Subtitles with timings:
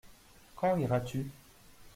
[0.55, 1.29] Quand iras-tu?